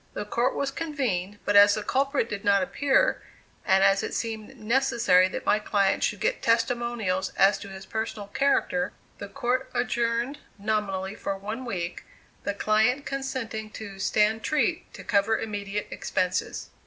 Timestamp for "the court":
0.15-0.55, 9.19-9.69